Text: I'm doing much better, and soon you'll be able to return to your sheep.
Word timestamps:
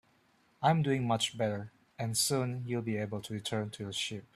I'm 0.63 0.81
doing 0.81 1.05
much 1.05 1.37
better, 1.37 1.71
and 1.99 2.17
soon 2.17 2.63
you'll 2.65 2.81
be 2.81 2.97
able 2.97 3.21
to 3.21 3.33
return 3.33 3.69
to 3.71 3.83
your 3.83 3.93
sheep. 3.93 4.23